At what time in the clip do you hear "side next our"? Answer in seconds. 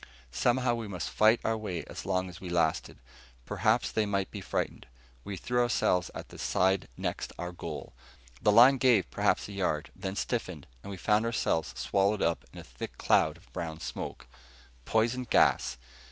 6.39-7.51